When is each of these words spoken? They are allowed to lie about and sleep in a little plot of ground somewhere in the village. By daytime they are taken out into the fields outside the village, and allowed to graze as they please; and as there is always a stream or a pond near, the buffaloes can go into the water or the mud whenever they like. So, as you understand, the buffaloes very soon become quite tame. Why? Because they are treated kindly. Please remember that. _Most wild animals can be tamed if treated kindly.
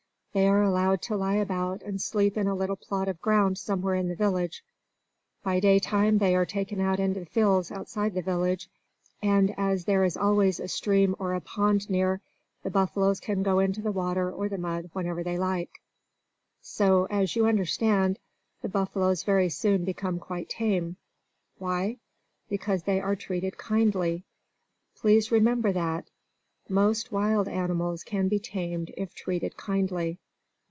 They 0.33 0.47
are 0.47 0.63
allowed 0.63 1.01
to 1.03 1.17
lie 1.17 1.35
about 1.35 1.81
and 1.81 2.01
sleep 2.01 2.37
in 2.37 2.47
a 2.47 2.55
little 2.55 2.77
plot 2.77 3.09
of 3.09 3.19
ground 3.21 3.57
somewhere 3.57 3.95
in 3.95 4.07
the 4.07 4.15
village. 4.15 4.63
By 5.43 5.59
daytime 5.59 6.19
they 6.19 6.35
are 6.37 6.45
taken 6.45 6.79
out 6.79 7.01
into 7.01 7.19
the 7.19 7.25
fields 7.25 7.69
outside 7.69 8.13
the 8.13 8.21
village, 8.21 8.69
and 9.21 9.49
allowed 9.49 9.49
to 9.49 9.49
graze 9.49 9.49
as 9.49 9.49
they 9.49 9.53
please; 9.53 9.57
and 9.57 9.71
as 9.71 9.85
there 9.85 10.03
is 10.05 10.15
always 10.15 10.59
a 10.61 10.67
stream 10.69 11.15
or 11.19 11.33
a 11.33 11.41
pond 11.41 11.89
near, 11.89 12.21
the 12.63 12.69
buffaloes 12.69 13.19
can 13.19 13.43
go 13.43 13.59
into 13.59 13.81
the 13.81 13.91
water 13.91 14.31
or 14.31 14.47
the 14.47 14.57
mud 14.57 14.89
whenever 14.93 15.21
they 15.21 15.37
like. 15.37 15.81
So, 16.61 17.07
as 17.09 17.35
you 17.35 17.45
understand, 17.45 18.17
the 18.61 18.69
buffaloes 18.69 19.23
very 19.23 19.49
soon 19.49 19.83
become 19.83 20.17
quite 20.17 20.47
tame. 20.47 20.95
Why? 21.57 21.97
Because 22.47 22.83
they 22.83 23.01
are 23.01 23.17
treated 23.17 23.57
kindly. 23.57 24.23
Please 24.95 25.29
remember 25.29 25.73
that. 25.73 26.09
_Most 26.69 27.11
wild 27.11 27.49
animals 27.49 28.01
can 28.05 28.29
be 28.29 28.39
tamed 28.39 28.93
if 28.95 29.13
treated 29.13 29.57
kindly. 29.57 30.19